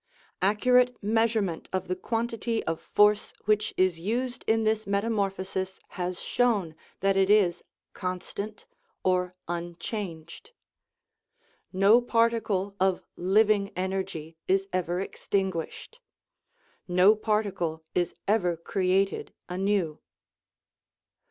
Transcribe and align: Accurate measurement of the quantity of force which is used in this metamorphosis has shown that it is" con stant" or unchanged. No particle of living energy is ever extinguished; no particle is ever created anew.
Accurate 0.41 0.97
measurement 1.03 1.69
of 1.71 1.87
the 1.87 1.95
quantity 1.95 2.63
of 2.63 2.81
force 2.81 3.33
which 3.45 3.71
is 3.77 3.99
used 3.99 4.43
in 4.47 4.63
this 4.63 4.87
metamorphosis 4.87 5.79
has 5.89 6.19
shown 6.19 6.73
that 7.01 7.15
it 7.15 7.29
is" 7.29 7.61
con 8.01 8.19
stant" 8.19 8.65
or 9.03 9.35
unchanged. 9.47 10.53
No 11.71 12.01
particle 12.01 12.75
of 12.79 13.03
living 13.15 13.69
energy 13.75 14.39
is 14.47 14.67
ever 14.73 14.99
extinguished; 14.99 15.99
no 16.87 17.13
particle 17.15 17.83
is 17.93 18.15
ever 18.27 18.57
created 18.57 19.35
anew. 19.49 19.99